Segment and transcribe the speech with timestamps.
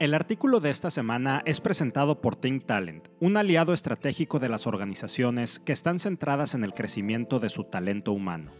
[0.00, 4.66] El artículo de esta semana es presentado por Think Talent, un aliado estratégico de las
[4.66, 8.50] organizaciones que están centradas en el crecimiento de su talento humano.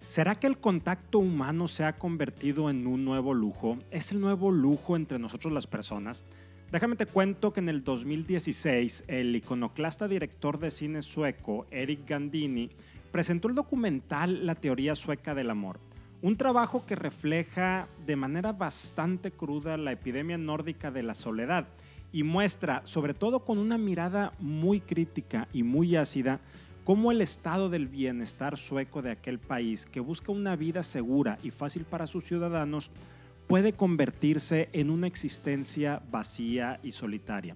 [0.00, 3.78] ¿Será que el contacto humano se ha convertido en un nuevo lujo?
[3.92, 6.24] ¿Es el nuevo lujo entre nosotros las personas?
[6.72, 12.70] Déjame te cuento que en el 2016 el iconoclasta director de cine sueco Eric Gandini
[13.12, 15.78] presentó el documental La teoría sueca del amor
[16.24, 21.66] un trabajo que refleja de manera bastante cruda la epidemia nórdica de la soledad
[22.14, 26.40] y muestra, sobre todo con una mirada muy crítica y muy ácida,
[26.84, 31.50] cómo el estado del bienestar sueco de aquel país, que busca una vida segura y
[31.50, 32.90] fácil para sus ciudadanos,
[33.46, 37.54] puede convertirse en una existencia vacía y solitaria.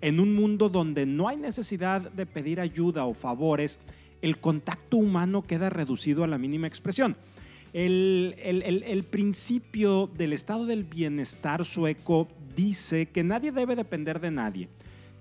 [0.00, 3.80] En un mundo donde no hay necesidad de pedir ayuda o favores,
[4.22, 7.16] el contacto humano queda reducido a la mínima expresión
[7.74, 14.68] el, principio del estado del bienestar sueco dice que nadie debe depender de nadie.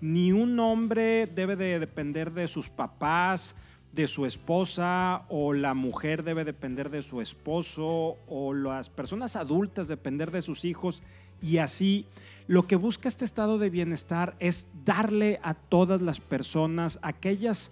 [0.02, 3.56] Ni un hombre debe de depender de sus papás,
[3.92, 9.88] de su esposa, o la mujer debe depender de su esposo, o las personas adultas
[9.88, 11.02] depender de sus hijos.
[11.42, 12.06] Y así,
[12.48, 17.72] lo que busca este estado de bienestar es darle a todas las personas aquellas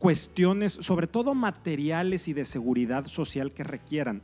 [0.00, 4.22] cuestiones, sobre todo materiales y de seguridad social que requieran.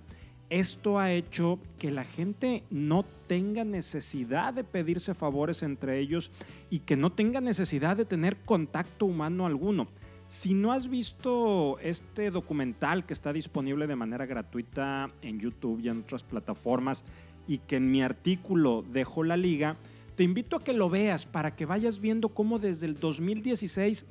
[0.49, 6.31] Esto ha hecho que la gente no tenga necesidad de pedirse favores entre ellos
[6.71, 9.89] y que no tenga necesidad de tener contacto humano alguno.
[10.29, 15.91] Si no has visto este documental que está disponible de manera gratuita en YouTube y
[15.91, 17.05] en otras plataformas
[17.47, 19.77] y que en mi artículo dejo la liga,
[20.17, 24.07] te invito a que lo veas para que vayas viendo cómo desde el 2016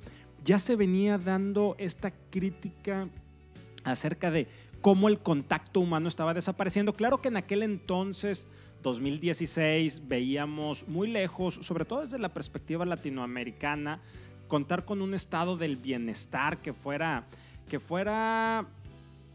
[0.46, 3.10] ya se venía dando esta crítica
[3.84, 4.48] acerca de
[4.80, 6.94] cómo el contacto humano estaba desapareciendo.
[6.94, 8.48] Claro que en aquel entonces,
[8.84, 14.00] 2016, veíamos muy lejos, sobre todo desde la perspectiva latinoamericana,
[14.48, 17.26] contar con un estado del bienestar que fuera,
[17.68, 18.68] que fuera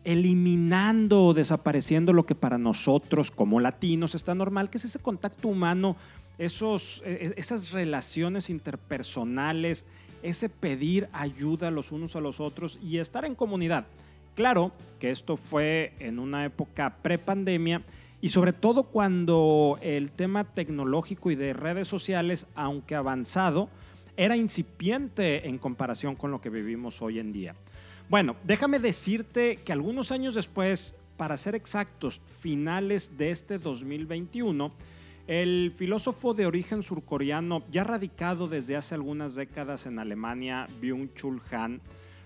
[0.05, 5.49] eliminando o desapareciendo lo que para nosotros como latinos está normal, que es ese contacto
[5.49, 5.97] humano,
[6.39, 9.85] esos, e, e, esas relaciones interpersonales,
[10.23, 13.87] ese pedir ayuda los unos a los otros y estar en comunidad.
[14.35, 17.83] Claro que esto fue en una época prepandemia
[18.21, 23.69] y sobre todo cuando el tema tecnológico y de redes sociales, aunque avanzado,
[24.17, 27.55] era incipiente en comparación con lo que vivimos hoy en día.
[28.09, 34.73] Bueno, déjame decirte que algunos años después, para ser exactos, finales de este 2021,
[35.27, 41.81] el filósofo de origen surcoreano, ya radicado desde hace algunas décadas en Alemania, Byung-Chul Han,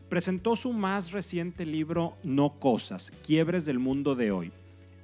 [0.09, 4.53] presentó su más reciente libro No Cosas, Quiebres del Mundo de Hoy.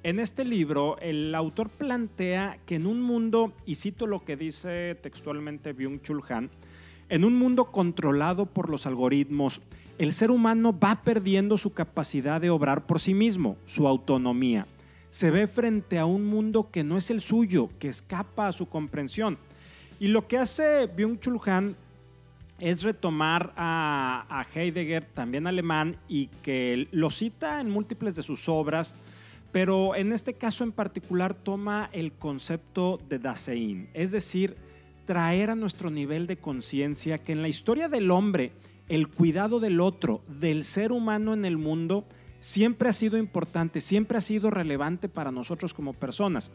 [0.03, 4.95] En este libro, el autor plantea que en un mundo, y cito lo que dice
[4.95, 6.49] textualmente Byung-Chul Han,
[7.09, 9.61] en un mundo controlado por los algoritmos,
[9.99, 14.65] el ser humano va perdiendo su capacidad de obrar por sí mismo, su autonomía
[15.11, 18.67] se ve frente a un mundo que no es el suyo, que escapa a su
[18.67, 19.37] comprensión.
[19.99, 21.75] Y lo que hace Byung-Chul Han
[22.59, 28.95] es retomar a, Heidegger, también alemán, y que lo cita en múltiples de sus obras,
[29.51, 34.55] pero en este caso en particular toma el concepto de Dasein, es decir,
[35.05, 38.53] traer a nuestro nivel de conciencia que en la historia del hombre,
[38.87, 42.05] el cuidado del otro, del ser humano en el mundo,
[42.41, 46.51] siempre ha sido importante, siempre ha sido relevante para nosotros como personas.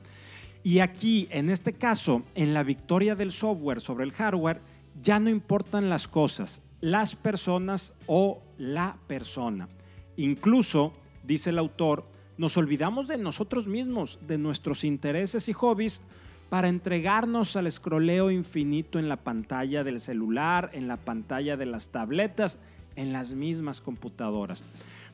[0.63, 4.61] Y aquí, en este caso, en la victoria del software sobre el hardware,
[5.01, 9.69] ya no importan las cosas, las personas o la persona.
[10.17, 10.93] Incluso,
[11.23, 12.05] dice el autor,
[12.37, 16.03] nos olvidamos de nosotros mismos, de nuestros intereses y hobbies,
[16.49, 21.91] para entregarnos al escroleo infinito en la pantalla del celular, en la pantalla de las
[21.91, 22.59] tabletas,
[22.97, 24.65] en las mismas computadoras.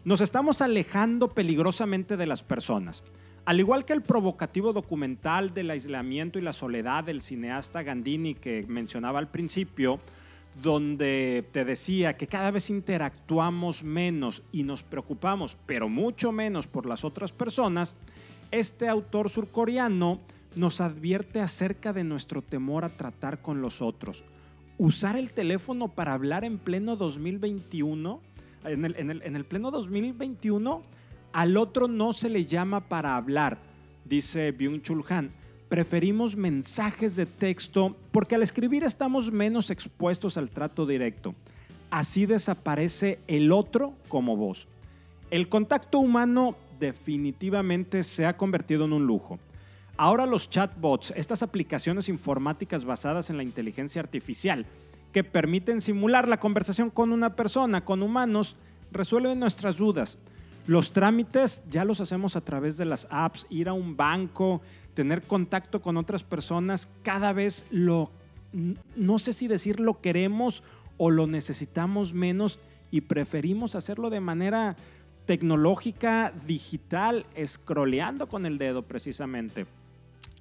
[0.05, 3.05] Nos estamos alejando peligrosamente de las personas.
[3.45, 8.65] Al igual que el provocativo documental del aislamiento y la soledad del cineasta Gandini que
[8.67, 10.01] mencionaba al principio,
[10.61, 16.85] donde te decía que cada vez interactuamos menos y nos preocupamos, pero mucho menos por
[16.85, 17.95] las otras personas,
[18.51, 20.19] este autor surcoreano
[20.57, 24.25] nos advierte acerca de nuestro temor a tratar con los otros.
[24.79, 28.32] Usar el teléfono para hablar en pleno 2021
[28.65, 30.83] en el, pleno 2021,
[31.33, 33.59] al otro no se le llama para hablar,
[34.05, 35.31] dice Byung-Chul Han.
[35.69, 41.35] Preferimos mensajes de texto porque al escribir estamos menos expuestos al trato directo.
[41.91, 44.69] Así desaparece el otro como voz.
[45.31, 49.39] El contacto humano definitivamente se ha convertido en un lujo.
[49.97, 54.67] Ahora los chatbots, estas aplicaciones informáticas basadas en la inteligencia artificial,
[55.13, 58.57] que permiten simular la conversación con una persona, con humanos,
[58.91, 60.19] resuelven nuestras dudas.
[60.67, 64.63] Los trámites ya los hacemos a través de las apps, ir a un banco,
[64.95, 68.11] tener contacto con otras personas, cada vez lo,
[68.97, 70.63] no sé si decir lo queremos
[70.99, 72.59] o lo necesitamos menos
[72.91, 74.77] y preferimos hacerlo de manera
[75.27, 79.67] tecnológica, digital, scrolleando con el dedo precisamente.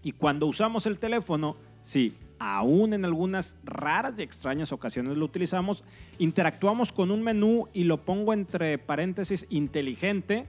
[0.04, 5.84] Y cuando usamos el teléfono, sí, aún en algunas raras y extrañas ocasiones lo utilizamos,
[6.18, 10.48] interactuamos con un menú y lo pongo entre paréntesis inteligente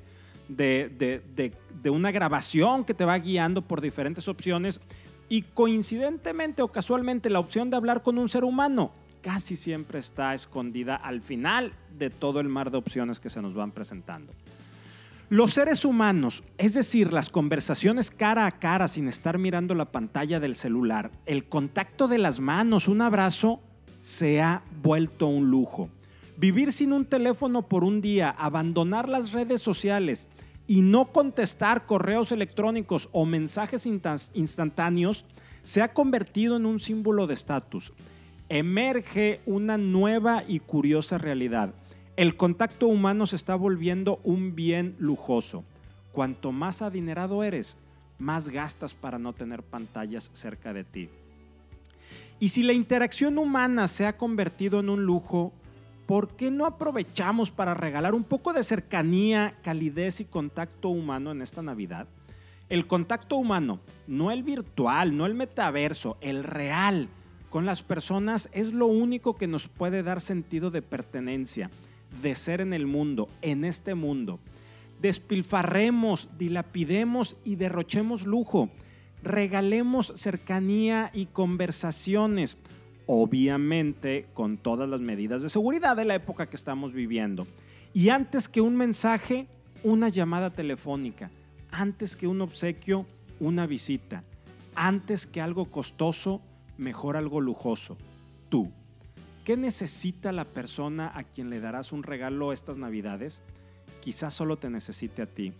[0.48, 4.80] de, de, una grabación que te va guiando por diferentes opciones
[5.28, 10.32] y coincidentemente o casualmente la opción de hablar con un ser humano casi siempre está
[10.32, 14.32] escondida al final de todo el mar de opciones que se nos van presentando.
[15.32, 20.40] Los seres humanos, es decir, las conversaciones cara a cara sin estar mirando la pantalla
[20.40, 23.58] del celular, el contacto de las manos, un abrazo,
[23.98, 25.88] se ha vuelto un lujo.
[26.36, 30.28] Vivir sin un teléfono por un día, abandonar las redes sociales
[30.66, 35.24] y no contestar correos electrónicos o mensajes instantáneos
[35.62, 37.94] se ha convertido en un símbolo de estatus.
[38.50, 41.72] Emerge una nueva y curiosa realidad
[42.16, 45.64] el contacto humano se está volviendo un bien lujoso.
[46.12, 47.78] Cuanto más adinerado eres,
[48.18, 51.08] más gastas para no tener pantallas cerca de ti.
[52.38, 55.52] Y si la interacción humana se ha convertido en un lujo,
[56.06, 61.40] ¿por qué no aprovechamos para regalar un poco de cercanía, calidez y contacto humano en
[61.40, 62.08] esta Navidad?
[62.68, 67.08] El contacto humano, no el virtual, no el metaverso, el real,
[67.48, 71.70] con las personas es lo único que nos puede dar sentido de pertenencia
[72.20, 74.38] de ser en el mundo, en este mundo.
[75.00, 78.70] Despilfarremos, dilapidemos y derrochemos lujo.
[79.22, 82.58] Regalemos cercanía y conversaciones,
[83.06, 87.46] obviamente con todas las medidas de seguridad de la época que estamos viviendo.
[87.94, 89.46] Y antes que un mensaje,
[89.82, 91.30] una llamada telefónica.
[91.70, 93.06] Antes que un obsequio,
[93.40, 94.22] una visita.
[94.74, 96.40] Antes que algo costoso,
[96.78, 97.96] mejor algo lujoso.
[98.48, 98.70] Tú.
[99.44, 103.42] ¿Qué necesita la persona a quien le darás un regalo estas navidades?
[104.00, 105.52] Quizás solo te necesite a ti.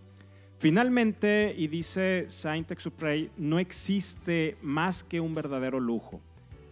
[0.59, 6.21] Finalmente, y dice Saint-Exupéry, no existe más que un verdadero lujo,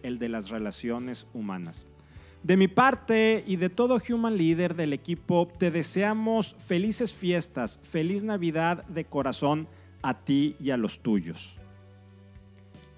[0.03, 1.85] el de las relaciones humanas.
[2.43, 8.23] De mi parte y de todo Human Leader del equipo, te deseamos felices fiestas, feliz
[8.23, 9.67] Navidad de corazón
[10.01, 11.60] a ti y a los tuyos.